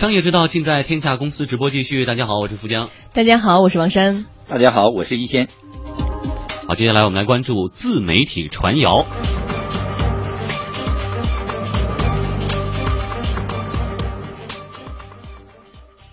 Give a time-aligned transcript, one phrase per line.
[0.00, 2.06] 商业之道尽在天下公司直播继续。
[2.06, 2.88] 大家好，我是富江。
[3.12, 4.24] 大家好，我是王珊。
[4.48, 5.46] 大家好，我是一仙。
[6.66, 9.04] 好，接下来我们来关注自媒体传谣。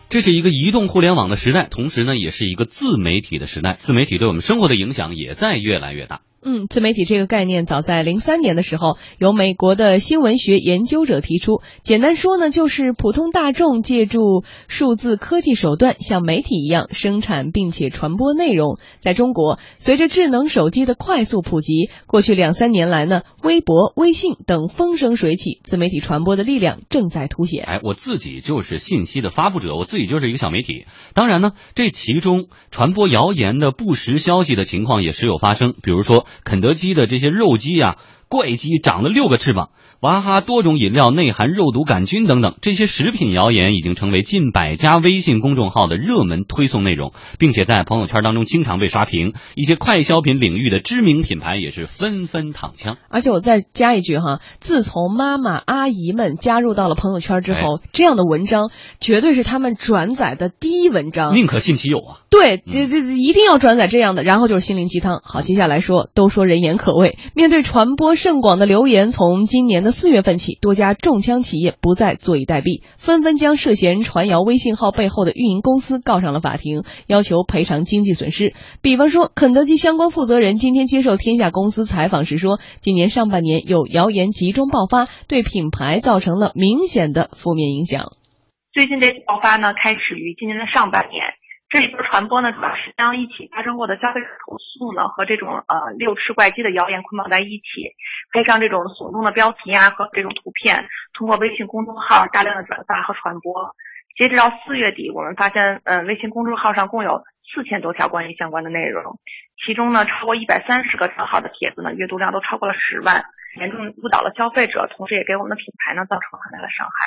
[0.10, 3.78] 这是一个移动互联网的时代，同时呢，也是一个自媒体的时代。
[3.80, 6.20] 自媒体对我们生活的影响也在越来越大。
[6.50, 11.62] 嗯，自媒体这个概念早在零三年的时候，由美国的新闻学研究者提出。
[11.84, 18.78] 简单说呢，就是普通大众借助数字科技手段，像媒体一样生产并且传播内容。
[19.00, 27.66] 在中国，随着智能手机的快速普及，过去两三年来呢，微博、微信等风生水起，自媒体传播的力量正在凸显。
[27.66, 30.86] 哎，我自己就是信息的发布者，我自己就是一个小媒体。
[31.14, 36.26] 当然呢，这其中传播谣言的不实消息的情况也时有发生，比如说。
[36.44, 37.98] 肯德基的这些肉鸡呀。
[38.30, 39.70] 怪鸡长了六个翅膀，
[40.02, 49.34] 娃哈哈多种饮料内含肉毒杆菌等等，这些食品谣言已经成为近百家微信公众号的热门推送内容，并且在朋友圈当中经常被刷屏。
[49.56, 52.98] 一些快消品领域的知名品牌也是纷纷躺枪。
[53.10, 62.20] 而且我再加一句哈，自从妈妈阿姨们加入到了朋友圈之后，这样的文章绝对是他们转载的第一文章，宁可信其有啊。
[62.30, 65.22] 对，这这一定要转载这样的，然后就是心灵鸡汤。
[65.24, 68.17] 好，接下来说，都说人言可畏，面对传播。
[68.18, 78.54] 甚广的流言，从今年的四月份起，多家中枪企业不再坐以待毙，纷纷将涉嫌传谣微信号背后的运营公司告上了法庭，要求赔偿经济损失。
[78.82, 88.12] 比方说，肯德基相关负责人今天接受天下公司采访时说，今年上半年有谣言集中爆发，对品牌造成了明显的负面影响。
[88.74, 91.22] 最近这次爆发呢，开始于今年的上半年。
[91.70, 97.92] 这一波传播呢，主要是将一起发生过的消费者投诉呢和这种呃六吃怪鸡的谣言捆绑在一起，
[98.32, 103.76] 配上这种耸动的标题啊和这种图片，通过微信公众号大量的转发和传播。
[104.16, 107.22] 截止到四月底，我们发现，嗯，微信公众号上共有
[107.54, 109.20] 四千多条关于相关的内容，
[109.66, 113.26] 其中呢，超过一百三十个账号的帖子呢，阅读量都超过了十万，
[113.60, 117.07] 严重误导了消费者，同时也给我们的品牌呢造成了很大的伤害。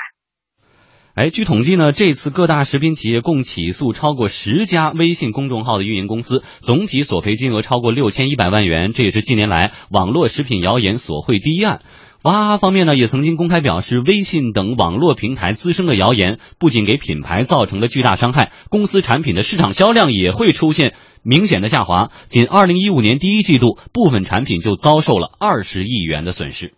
[1.14, 11.80] 哎，据统计呢，这次各大食品企业共起诉超过十家微信公众号的运营公司，总体索赔金额超过六千一百万元，这也是近年来网络食品谣言索贿第一案。
[12.22, 20.94] 娃哈哈方面呢，也曾经公开表示，微信等网络平台滋生的谣言不仅给品牌造成了巨大伤害，公司产品的市场销量也会出现
[21.24, 22.10] 明显的下滑。
[22.28, 26.72] 仅二零一五年第一季度，部分产品就遭受了二十亿元的损失。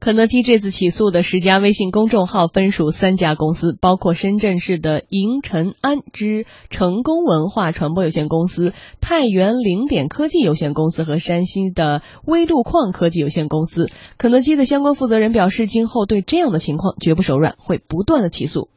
[0.00, 13.86] 肯德基这次起诉的十家微信公众号分属三家公司，包括深圳市的银尘安之成功文化传播有限公司、太原零点科技有限公司和山西的微路矿科技有限公司。
[14.18, 18.70] 肯德基的相关负责人表示，今后对这样的情况绝不手软，会不断的起诉。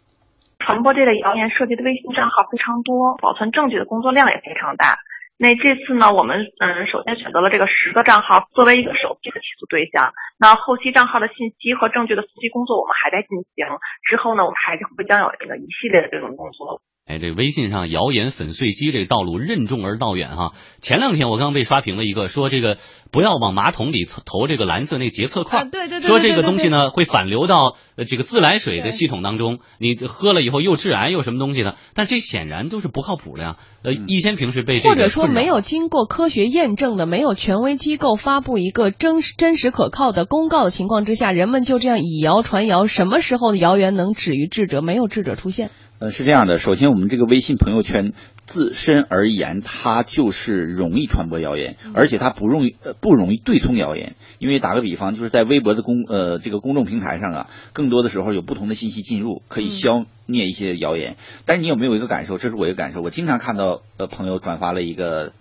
[0.58, 4.98] 传播这类谣言涉及的微信账号非常多，保存证据的工作量也非常大。
[5.42, 10.14] 那这次呢，我们嗯，首先选择了这个十个账号作为一个首批的起诉对象。
[10.38, 13.66] 那后期账号的信息和证据的分析工作，我们还在进行。
[14.08, 16.84] 之后呢，我们还会将有这个一系列的这种工作。
[17.08, 20.54] 哎，这微信上谣言粉碎机这个道路任重而道远哈。
[20.82, 22.78] 前两天我刚被刷屏了一个，说这个
[23.12, 27.76] 不要往马桶里投这个蓝色那洁厕块，对对对，说这个东西呢会反流到
[28.08, 31.76] 这个自来水的系统当中，你喝了以后又致癌又什么东西的。
[31.96, 33.58] 但这显然都是不靠谱的呀。
[33.84, 44.82] 呃，一先平时被或者说没有经过科学验证的，没有权威机构发布一个真真实可靠的公告的情况之下，人们就这样以谣传谣，什么时候的谣言能止于智者？
[44.82, 45.72] 没有智者出现。
[46.02, 46.58] 呃，是这样的。
[46.58, 48.14] 首先，我们这个微信朋友圈
[48.48, 54.16] 自身而言，它就是容易传播谣言，而且它不容易呃不容易对冲谣言。
[54.40, 61.18] 因为打个比方，就是在微博的公呃这个公众平台上啊，更多的时候有不同的信息进入，可以消灭一些谣言。
[61.46, 62.40] 但是你有没有一个感受？
[62.40, 63.02] 这是我一个感受。
[63.04, 65.34] 我经常看到呃朋友转发了一个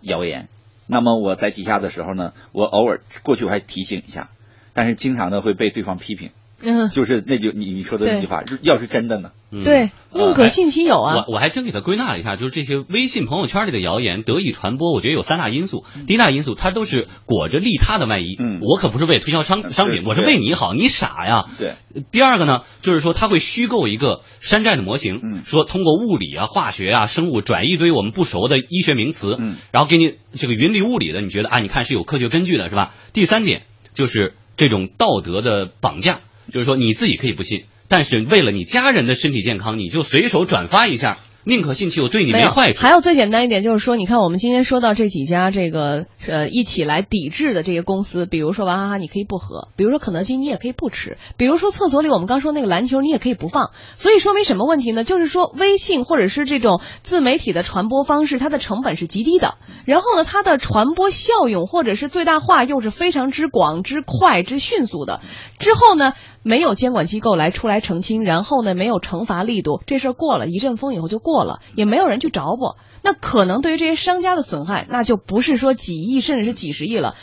[0.00, 0.48] 谣言，
[0.88, 4.30] 那么我在底下的时候呢，我偶尔过去我还提醒一下，
[4.72, 6.30] 但是经常的会被对方批评。
[6.60, 9.30] 嗯，就是那句你你说的那句话，要是真的呢？
[9.50, 11.24] 对，宁可信其有啊。
[11.26, 15.84] 我我还真给他归纳了一下，就是这些微信朋友圈里的谣言得以传播，我觉得有三大因素。
[16.06, 18.36] 第一大因素，它都是裹着利他的外衣。
[18.38, 21.46] 嗯，我可不是为推销商商品，我是为你好，你傻呀。
[21.56, 21.76] 对。
[22.10, 32.92] 第二个呢，就是说他会虚构一个山寨的模型，嗯，说通过物理啊、化学啊、生物转一堆我们不熟的医学名词，嗯，然后给你这个云里雾里的，你觉得啊，你看是有科学根据的，是吧？
[33.14, 33.62] 第三点
[33.94, 36.20] 就是这种道德的绑架。
[36.52, 42.82] 就是说你自己可以不信，但是为了你家人的身体健康，你就随手转发一下，宁可信其有，对你没坏处。
[42.82, 53.70] 还有最简单一点，就是说，你看我们今天说到这几家这个呃一起来抵制的这些公司，比如说娃哈哈你可以不喝，比如说肯德基你也可以不吃，比如说厕所里我们刚说那个篮球你也可以不放。
[53.96, 55.04] 所以说明什么问题呢？
[55.04, 59.54] 就是说微信或者是这种自媒体的传播方式，它的成本是极低的，
[59.86, 65.20] 然后呢它的传播效用或者是最大化又是非常之广、之快、之迅速的。
[65.58, 66.12] 之后呢？
[66.42, 77.14] 没有监管机构来出来澄清，然后呢，没有惩罚力度，这事儿过了一阵风以后就过了，也没有人去着补，那可能对于这些商家的损害，那就不是说几亿甚至是几十亿了。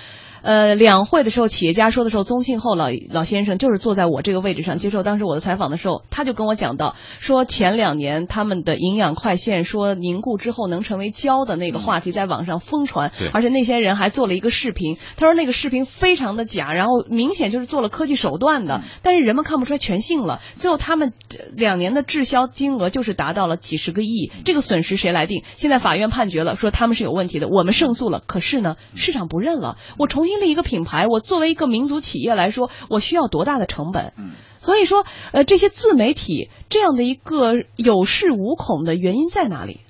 [0.46, 21.14] 呃，两会的时候，企业家说的时候，宗庆后老老先生就是坐在我这个位置上接受当时我的采访的时候，他就跟我讲到，说前两年他们的营养快线说凝固之后能成为胶的那个话题在网上疯传，而且那些人还做了一个视频，他说那个视频非常的假，然后明显就是做了科技手段的，但是人们看不出来全信了，最后他们
[21.56, 25.44] 两年的滞销金额就是达到了几十个亿，这个损失谁来定？
[25.58, 30.35] 现在法院判决了，说他们是有问题的，我们胜诉了，可是呢，市场不认了，我重新。
[30.40, 34.14] 立一个品牌，我作为一个民族企业来说，我需要多大的成本？
[34.18, 39.82] 嗯，所以说，呃，这些自媒体这样的一个有恃无恐的原因在哪里？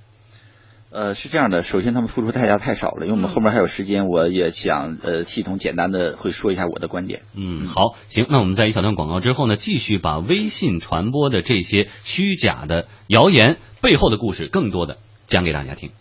[0.92, 7.24] 呃，是这样的，首先他们付出代价太少了，因为我们后面还有时间，我也想呃系统简单的会说一下我的观点。
[7.36, 15.92] 嗯，好，行，那我们在一小段广告之后呢，继续把微信传播的这些虚假的谣言背后的故事，更多的讲给大家听。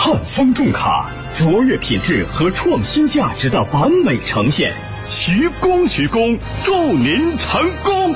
[0.00, 4.72] 汉风重卡，卓越品质和创新价值的完美呈现。
[5.08, 8.14] 徐工，徐工，祝您成功。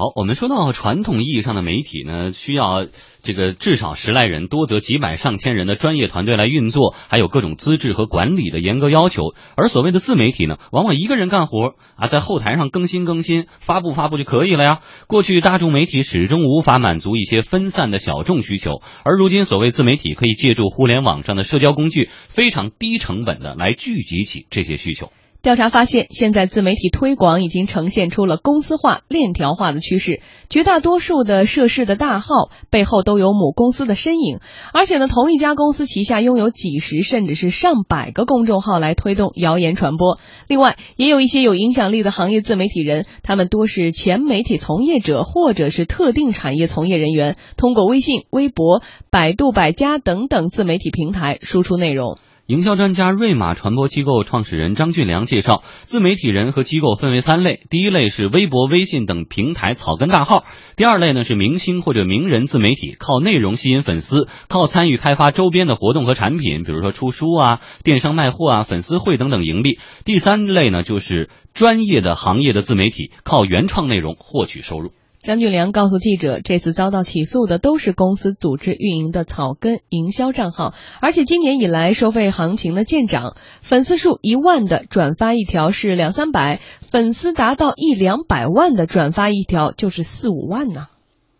[0.00, 2.86] 好，我们说到传统意义上的媒体呢，需要
[3.22, 9.34] 这个至少十来人，多则几百上千人的专业团队来运作，还有各种资质和管理的严格要求。
[9.56, 14.80] 而所谓的自媒体呢，往往一个人干活啊，在后台上更新更新、发布发布就可以了呀。
[15.06, 25.12] 过去大众媒体始终无法满足一些分散的小众需求，而如今所谓自媒体可以借助互联网上的社交工具，非常低成本的来聚集起这些需求。
[25.42, 30.20] 调查发现，现在自媒体推广已经呈现出了公司化、链条化的趋势。
[30.50, 32.26] 绝大多数的涉事的大号
[32.68, 34.40] 背后都有母公司的身影，
[34.74, 40.18] 而且呢，同一家公司旗下拥有几十甚至是上百个公众号来推动谣言传播。
[40.46, 52.18] 另外，也有一些有影响力的行业自媒体人，他们多是前媒体从业者或者是特定产业从业人员，通过微信、微博、百度百家等等自媒体平台输出内容。
[52.50, 60.42] 营销专家瑞马传播机构创始人张俊良介绍，自媒体人和机构分为三类：第一类是微博、微信等平台草根大号；
[60.74, 74.90] 第二类呢是明星或者名人自媒体，靠内容吸引粉丝，靠参与开发周边的活动和产品，比如说出书啊、电商卖货啊、粉丝会等等盈利；第三类呢就是专业的行业的自媒体，靠原创内容获取收入。
[75.22, 80.72] 张俊良告诉记者，这次遭到起诉的都是公司组织运营的草根营销账号，
[81.02, 90.88] 而且今年以来收费行情的见涨，粉丝数一万的转发一条是两三百，粉丝达到一两百万的转发一条就是四五万呢。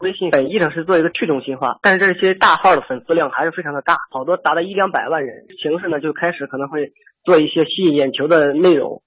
[0.00, 6.92] 微信本意呢是做一个去中心化，但是这些大号的粉丝量还是非常的大，好多达到一两百万人，形式呢就开始可能会
[7.24, 9.00] 做一些吸引眼球的内容。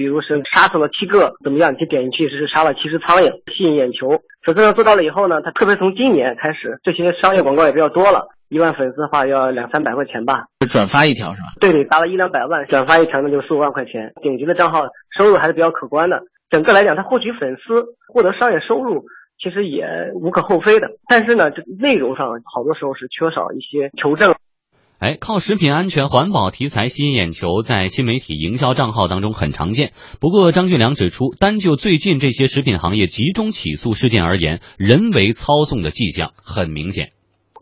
[0.00, 1.74] 比如是杀死了七个怎么样？
[1.74, 4.08] 你去点进去是杀了七只苍蝇，吸引眼球。
[4.42, 8.28] 粉丝做到了以后呢，他特别从今年开始，这些商业广告也比较多了。
[8.48, 11.48] 一万粉丝的话要两三百块钱吧，转发一条是吧？
[11.60, 14.14] 对对，达到一两百万，转发一条那就四五万块钱。
[14.22, 14.86] 顶级的账号
[15.18, 16.22] 收入还是比较可观的。
[16.48, 19.04] 整个来讲，他获取粉丝、获得商业收入，
[19.38, 20.88] 其实也无可厚非的。
[21.10, 24.34] 但是呢，这内容上好多时候是缺少一些求证。
[25.00, 29.92] 哎，靠食品安全、环保题材吸引眼球，在新媒体营销账号当中很常见。
[30.20, 37.12] 不过，张俊良指出，单就最近这些食品行业集中起诉事件而言，人为操纵的迹象很明显。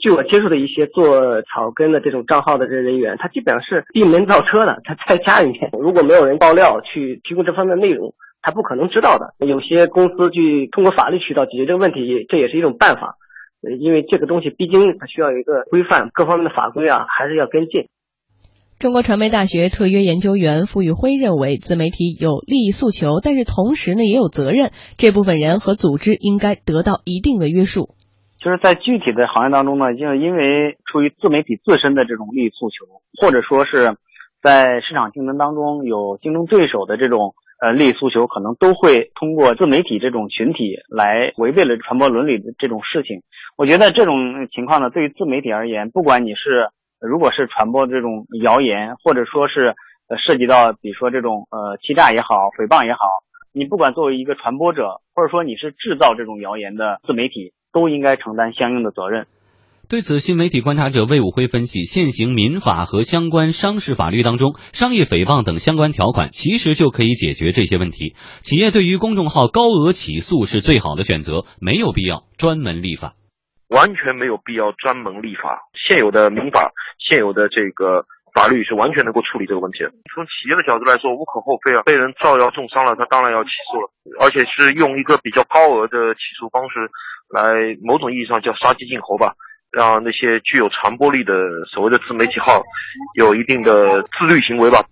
[0.03, 4.83] 据我接触的一些做草根的这种账号的这人员，他基本上是闭门造车的。
[4.83, 9.35] 他在家里面，如果没有人爆料去提供这方面内容，他不可能知道的。
[9.47, 13.15] 有些公司去通过法律渠道解决这个问题，这也是一种办法。
[13.61, 17.89] 呃，因为这个东西毕竟它需要一个规范，各方面的法规啊，还是要跟进。
[18.79, 27.95] 中国传媒大学特约研究员付宇辉认为，自媒体有利益诉求，但是同时呢也有责任，这部分人和组织应该得到一定的约束。
[28.39, 33.97] 就是在具体的行业当中呢，就因为出于自媒体自身的这种利益诉求，或者说是
[34.41, 37.35] 在市场竞争当中有竞争对手的这种。
[37.61, 43.23] 呃，利益诉求可能都会通过自媒体这种群体来违背了传播伦理的这种事情。
[43.57, 49.75] 我觉得这种情况呢，对于自媒体而言，不管你是如果是传播这种谣言，或者说是
[50.09, 53.01] 呃涉及到比如说这种呃欺诈也好、诽谤也好，
[53.53, 59.27] 你不管作为一个传播者，或者说你是制造这种谣言的自媒体，都应该承担相应的责任。
[59.89, 68.13] 对此，新媒体观察者魏武辉分析，现行民法和相关商事法律当中，商业诽谤等相关条款其实就可以解决这些问题。
[68.45, 73.17] 企业对于公众号高额起诉是最好的选择，没有必要专门立法。
[73.73, 76.69] 完全没有必要专门立法，现有的民法、
[77.01, 78.05] 现有的这个
[78.37, 79.89] 法律是完全能够处理这个问题的。
[80.13, 83.89] 从企业的角度来说，无可厚非啊，被人造谣重伤了，他当然要起诉了，
[84.21, 86.93] 而且是用一个比较高额的起诉方式，
[87.33, 89.33] 来某种意义上叫杀鸡儆猴吧。
[89.71, 91.33] 让那些具有传播力的
[91.73, 92.63] 所谓的自媒体号
[93.15, 93.73] 有一定的
[94.19, 94.87] 自律行为吧。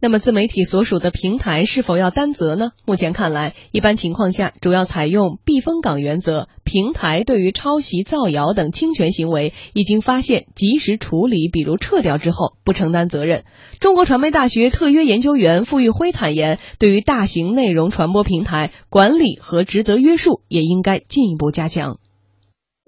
[0.00, 2.70] 那么，自媒体所属的平台是否要担责呢？
[2.86, 6.46] 目前看来，一般情况下，主要采用避风港原则。
[6.62, 13.42] 平台对于抄袭、造谣等侵权行为，已经发现及时处理，比如撤掉之后不承担责任。
[13.80, 21.98] 中国传媒大学特约研究员傅玉辉坦言，对于大型内容传播平台管理和职责约束，也应该进一步加强。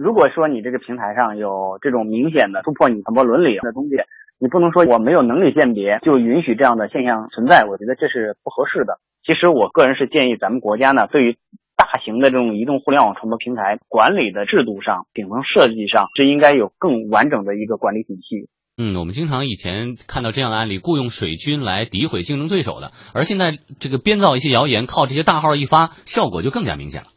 [0.01, 3.97] 如果说你这个平台上有这种明显的突破你传播伦理的东西，
[4.39, 8.97] 你不能说我没有能力鉴别就允许这样的现象存在，我觉得这是不合适的。
[9.23, 11.37] 其实我个人是建议咱们国家呢，对于
[11.77, 18.49] 大型的这种移动互联网传播平台管理的制度上、顶层设计上，是应该有更完整的一个管理体系。
[18.79, 27.09] 嗯，我们经常以前看到这样的案例，雇佣水军来诋毁竞争对手的，而现在这个编造一些谣言，靠这些大号一发，效果就更加明显了。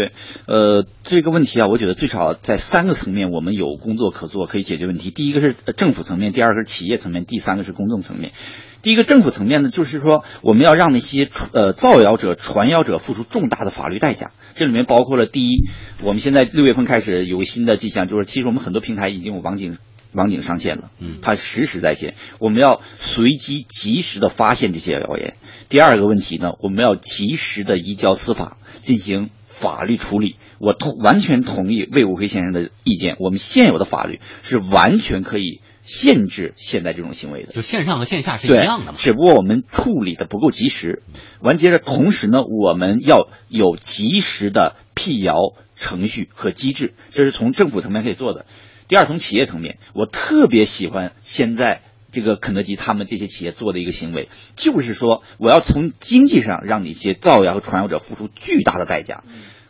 [0.00, 0.12] 对，
[0.46, 5.10] 呃，这个问题啊，我觉得最少在三个层面，我们有工作可做，可以解决问题。
[5.10, 8.32] 第一个是政府层面，第二个是企业层面，第三个是公众层面。
[8.80, 14.30] 第一个政府层面呢，就是说我们要让那些呃造谣者、传谣者付出重大的法律代价。
[14.56, 15.66] 这里面包括了第一，
[16.02, 19.76] 我们现在六月份开始有个新的迹象，就是其实我们很多平台已经有网警
[20.12, 25.34] 网警上线了，嗯，它实时在线，我们要随机及时的发现这些谣言。
[25.68, 29.28] 第二个问题呢，我们要及时的移交司法进行。
[29.60, 33.16] 法律处理，我同完全同意魏武辉先生的意见。
[33.20, 38.94] 我们现有的法律是完全可以限制现在这种行为的，就线上和线下是一样的嘛。
[38.96, 41.02] 只不过我们处理的不够及时。
[41.40, 45.34] 完接着，同时呢，我们要有及时的辟谣
[45.76, 48.46] 程序和机制，这是从政府层面可以做的。
[48.88, 59.24] 第二，从企业层面，我特别喜欢现在这个肯德基他们这些企业做的一个行为，就是说，我要从经济上让你一些造谣和传谣者付出巨大的代价。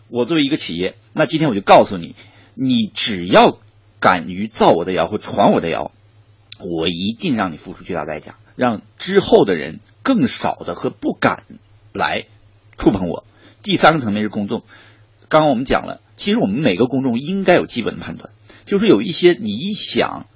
[0.09, 2.17] 我作为一个企业，那今天我就告诉你，
[2.55, 3.59] 你只要
[4.01, 5.93] 敢于造我的谣或传我的谣，
[6.59, 11.45] 我一定让你付出巨大代价，让之后的人更少的和不敢
[11.93, 12.27] 来
[12.77, 13.25] 触碰我。
[13.63, 14.63] 第三个层面是公众，
[15.29, 18.31] 刚刚我们讲了，其实我们每个公众应该有基本的判断，
[18.65, 20.27] 就是有一些你一想，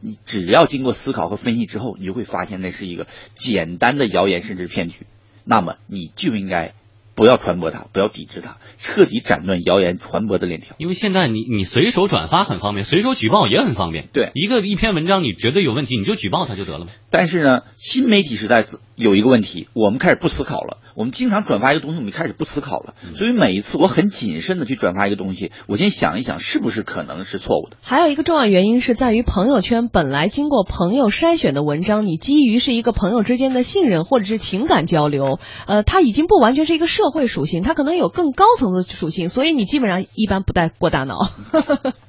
[0.00, 5.06] 你只要经过思考和分析之后，你就会发现那是一个简单的谣言甚至骗局，
[5.44, 6.74] 那么你就应该。
[7.16, 10.76] 不要传播它，不要抵制它，彻底斩断谣言传播的链条。
[10.76, 14.10] 因为现在你你随手转发很方便，随手举报也很方便。
[14.12, 20.76] 对，一个一篇文章你觉得有问题，你就举报它就得了但是呢，新媒体时代有一个问题，我们开始不思考了。
[20.96, 22.94] 我们经常转发一个东西，我们开始不思考了。
[23.14, 27.76] 所以每一次我很谨慎的去转发一个东西，我先想一想是不是可能是错误的。
[27.82, 41.28] 还有一个重要原因是在于朋友圈本来经过朋友筛选的文章，你基于是一个朋友之间的信任或者是情感交流，呃，它已经不完全是一个社会属性，它可能有更高层次属性，所以你基本上一般不带过大脑。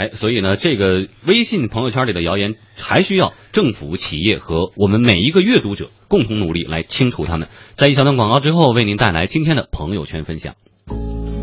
[0.00, 7.48] 哎，所以呢，这个微信朋友圈里的谣言，还需要政府、企业和我们每一个阅读者共同努力来清除它们。
[7.74, 10.54] 在一小段广告之后，为您带来今天的朋友圈分享。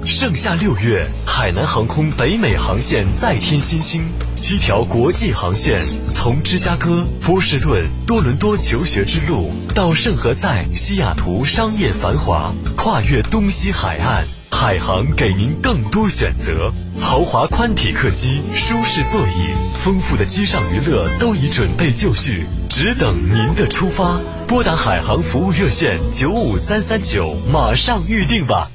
[0.07, 14.36] 盛夏六月，海南航空北美航线再添新星，七条国际航线，从芝加哥、波士顿、多伦多求学之路，到圣何塞、西雅图商业繁华，跨越东西海岸。
[14.59, 24.19] 海航给您更多选择，豪华宽体客机，舒适座椅，丰富的机上娱乐都已准备就绪，只等您的出发。
[24.47, 28.71] 拨打海航服务热线九五三三九，马上预定吧。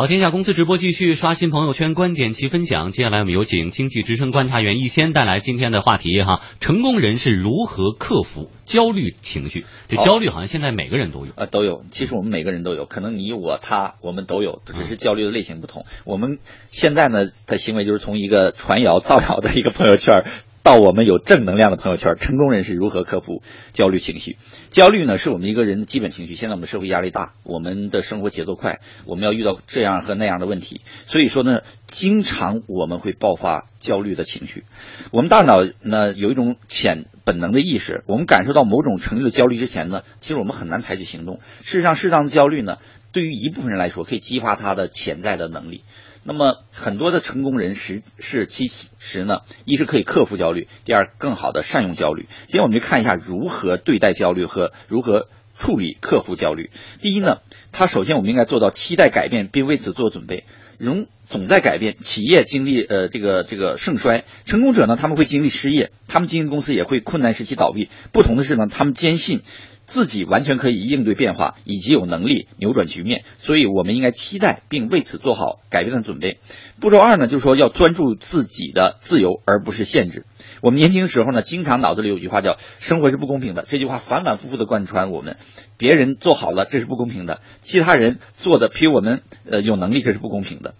[0.00, 2.88] 好，天下公司直播继续刷新朋友圈观点及分享。
[2.88, 9.66] 接下来我们有请经济之声观察员易先带来今天的话题哈，成功人士如何克服焦虑情绪？
[9.88, 11.84] 这焦虑好像现在每个人都有啊，都有。
[11.90, 15.84] 其实我们每个人都有，可能你我他我们都有，只是焦虑的类型不同。
[16.06, 16.38] 我们
[16.68, 20.24] 现在呢的行为就是从一个传谣造谣的一个朋友圈
[20.62, 24.36] 到我们有正能量的朋友圈，成功人士如何克服焦虑情绪？
[24.70, 26.34] 焦虑呢，是我们一个人的基本情绪。
[26.34, 34.64] 现在我们社会压力大，我们的生活节奏快，我们要遇到这样和那样的问题，所以说呢，经常我们会爆发焦虑的情绪。
[35.12, 41.40] 我们大脑呢有一种潜本能的意识，我们感受到某种程度的焦虑之前呢，其实我们很难采取行动。
[41.64, 42.76] 事实上，适当的焦虑呢，
[43.12, 45.82] 对于一部分人来说，可以激发他的潜在的能力。
[46.22, 52.26] 那么很多的成功人士是其实呢，一是可以克服焦虑，第二更好的善用焦虑。
[52.42, 55.28] 今天我们就看一下如何对待焦虑和如何
[55.60, 56.70] 处理克服焦虑。
[57.00, 57.36] 第一呢，
[57.70, 60.42] 他首先我们应该做到期待改变，并为此做准备。
[60.78, 67.88] 人总在改变，企业经历呃这个这个盛衰，成功者呢他们会经历失业，他们经营公司也会困难时期倒闭。
[68.10, 69.42] 不同的是呢，他们坚信。
[69.86, 76.38] 自己完全可以应对变化，以及有能力扭转局面，所以我们应该期待并为此做好改变的准备。
[76.78, 80.26] 步骤二呢，就是说要专注自己的自由，而不是限制。
[80.60, 85.36] 我们年轻时候呢，经常脑子里有句话叫“生活是不公平的”，这句话反反复复的贯穿我们。
[85.76, 90.74] 别人做好了，这是不公平的；其他人做的比我们呃有能力，这是不公平的。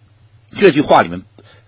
[0.57, 1.23] 这句话里面。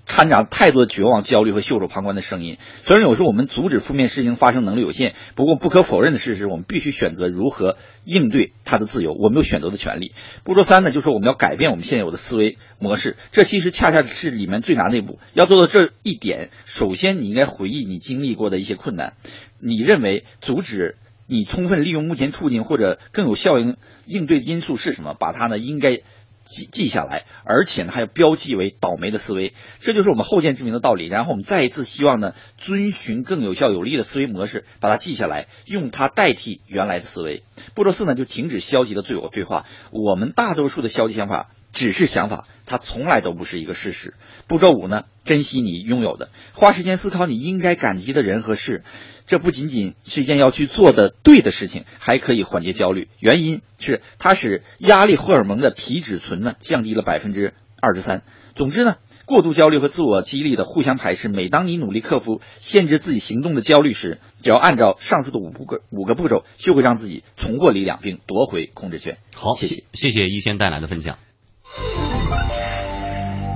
[0.04, 2.58] 掺杂太多的绝望、焦虑和袖手旁观的声音。
[2.82, 9.12] 虽然有时候我们阻止负面事情发生能力有限，不过不可否认的事实，我们必须选择如何应对它的自由。
[9.12, 10.12] 我们有选择的权利。
[10.44, 13.16] 步骤三呢，就是我们要改变我们现有的思维模式。
[13.30, 15.18] 这其实恰恰是里面最难的一步。
[15.32, 19.14] 要做到这一点，首先你应该回忆你经历过的一些困难。
[19.60, 25.14] 你认为阻止你充分利用目前处境或者更有效应应对因素是什么？
[25.14, 26.00] 把它呢，应该。
[26.44, 31.08] 记记下来，而且呢还要标记为倒霉的思维，这就是我们后见之明的道理。
[31.08, 37.42] 然后我们再一次希望呢，遵循更有效有力的思维模式，把它记下来，用它代替原来的思维。
[37.74, 39.64] 步骤四呢，就停止消极的自我对话。
[39.90, 44.14] 我们大多数的消极想法只是想法，它从来都不是一个事实。
[44.46, 48.82] 步骤五呢，珍惜你拥有的，花时间思考你应该感激的人和事。
[49.26, 53.08] 这不仅仅是一件要去做的对的事情，还可以缓解焦虑。
[53.18, 58.22] 原因是它使压力荷尔蒙的皮质醇呢降低了百分之二十三。
[58.54, 61.28] 总之呢，过度焦虑和自我激励的互相排斥。
[61.28, 69.16] 每当你努力克服限制自己行动的焦虑时，只要按照上述的五步个五个步骤，就会让自己重获力量并夺回控制权。
[69.34, 71.16] 好，谢谢，谢谢一仙带来的分享。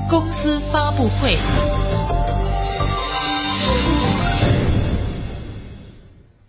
[0.08, 1.34] 公司发布会。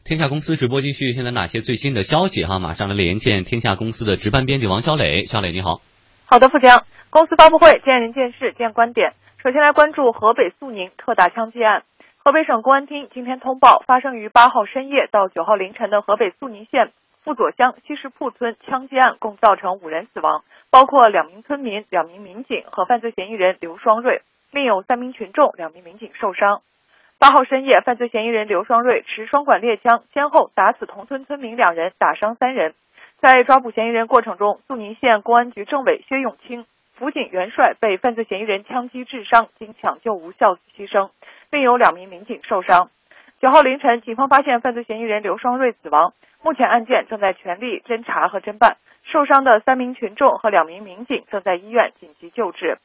[0.04, 2.60] 天下公司直播继续，现在哪些最新的消息哈？
[2.60, 5.82] 马上来连线天下公司的值班编辑王小磊，小磊你好。
[6.28, 9.14] 好的，富强，公司发布会见人见事见观点。
[9.42, 11.82] 首先来关注河北肃宁特大枪击案。
[12.18, 16.92] 河北省公安厅今天通报，发生于八号深夜到九号凌晨的河北肃宁县
[17.28, 24.22] 富左乡西石铺村枪击案，共造成五人死亡，包括两名村民、两名民警和犯罪嫌疑人刘双瑞，
[24.54, 26.62] 另有三名群众、两名民警受伤。
[27.20, 32.74] 八号深夜，犯罪嫌疑人刘双瑞持双管猎枪，先后打死同村村民两人，打伤三人。
[33.18, 41.10] 在抓捕嫌疑人过程中，肃宁县公安局政委薛永清、辅警元帅被犯罪嫌疑人枪击致伤，经抢救无效牺牲，
[41.52, 42.90] 另有两名民警受伤。
[43.40, 48.78] 九号凌晨，警方发现犯罪嫌疑人刘双瑞死亡，目前案件正在全力侦查和侦办。
[49.04, 52.80] 受伤的三名群众和两名民警正在医院紧急救治。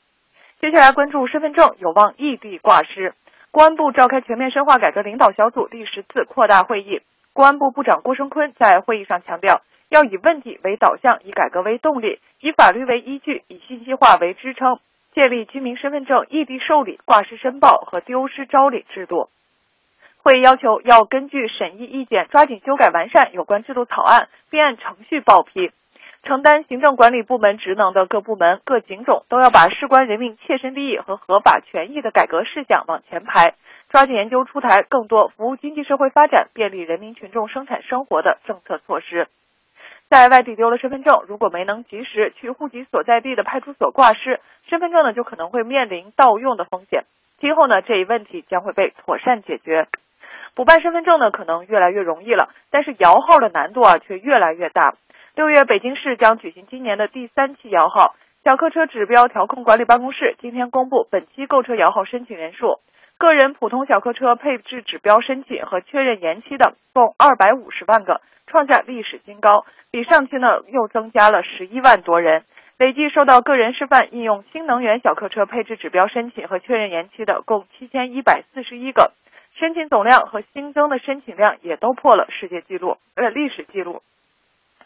[0.61, 3.15] 接下来关注身份证有望异地挂失。
[3.51, 7.01] 公安部召开全面深化改革领导小组第十次扩大会议，
[7.33, 14.79] 公安部部长郭声琨在会议上强调，要以问题为导向，以改革为动力，以法律为依据，以信息化为支撑，
[15.15, 19.31] 建立居民身份证异地受理、挂失申报和丢失招领制度。
[20.23, 25.73] 会议要求要根据审议意见，抓紧修改完善有关制度草案，并按程序报批。
[26.23, 33.55] 承担行政管理部门职能的各部门、各警种都要把事关人民切身利益和合法权益的改革事项往前排，
[33.91, 39.27] 抓紧研究出台更多服务经济社会发展、便利人民群众生产生活的政策措施。
[40.09, 47.03] 在外地丢了身份证，如果没能及时去户籍所在地的派出所挂失，身份证呢就可能会面临盗用的风险。
[47.41, 49.89] 今后呢这一问题将会被妥善解决。
[50.55, 54.95] 补办身份证呢可能越来越容易了，但是摇号的难度啊却越来越大。
[55.35, 58.15] 六月，北京市将举行今年的第三期摇号。
[58.45, 62.81] 小客车指标调控管理办公室今天公布本期购车摇号申请人数，
[63.17, 72.43] 个人普通小客车配置指标申请和确认延期的共二百五十万个，创下历史新高，比上期呢又增加了十一万多人。
[72.79, 79.13] 累计受到个人示范应用新能源小客车配置指标申请和确认延期的共七千一百四十一个，
[79.59, 84.03] 申请总量和新增的申请量也都破了世界纪录，呃历史记录。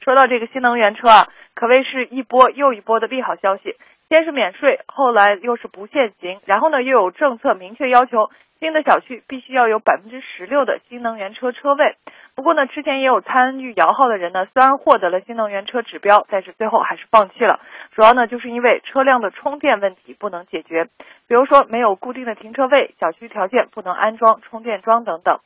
[0.00, 3.74] 说到这个新能源车啊，可谓是一波又一波的利好消息。
[4.08, 11.96] 先是免税，后来又是不限行，然后呢又有政策明确要求新的小区必须要有百分之十六的新能源车车位。
[12.36, 17.58] 不过呢，之前也有参与摇号的人呢，虽然获得了新能源车指标，但是最后还是放弃了，
[17.90, 20.84] 主要呢就是因为车辆的充电问题不能解决，
[21.26, 25.40] 比如说没有固定的停车位，小区条件不能安装充电桩等等。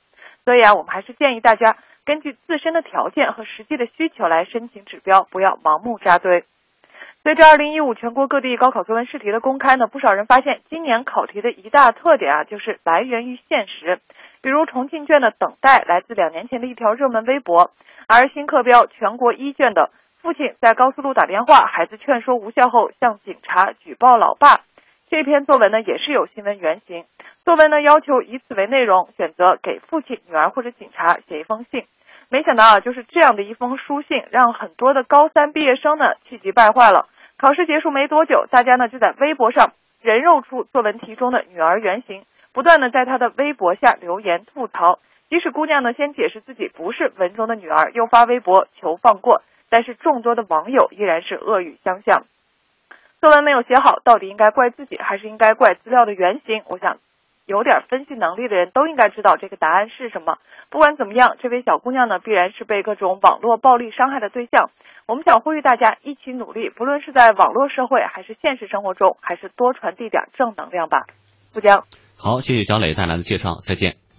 [0.44, 6.44] 所以啊，我们还是建议大家根据自身的条件和实际的需求来申请指标，不要盲目扎堆。
[7.22, 14.00] 随着二零一五全国各地高考作文试题的公开呢，不少人发现今年考题的一大特点啊，就是来源于现实。
[14.40, 17.72] 比如重庆卷的等待来自两年前的一条热门微博，
[18.09, 24.62] 而新课标全国一卷的父亲在高速路打电话，孩子劝说无效后向警察举报老爸，
[25.11, 27.04] 这篇作文呢也是有新闻原型。
[27.44, 31.85] 作文呢要求以此为内容，选择给父亲、女儿或者警察写一封信。
[32.32, 37.08] 没想到啊，就是这样的一封书信，让很多的高三毕业生呢气急败坏了。
[37.36, 45.00] 考试结束没多久，大家呢就在微博上人肉出作文题中的女儿原型，不断的在他的微博下留言吐槽。
[45.28, 52.22] 即使姑娘呢先解释自己不是文中的女儿，又发微博求放过，但是众多的网友依然是恶语相向。
[53.20, 56.62] 作文没有写好，到底应该怪自己，还是应该怪资料的原型？
[56.68, 56.96] 我想。
[57.50, 60.38] 有点分析能力的人都应该知道这个答案是什么。
[60.70, 64.70] 不管怎么样，这位小姑娘呢，必然是被各种网络暴力伤害的对象。
[65.06, 71.06] 我们想呼吁大家一起努力，不论是在网络社会，还是现实生活中，还是多传递点正能量吧。
[71.52, 71.82] 富江，
[72.16, 74.10] 好，谢谢小磊带来的介绍，再见。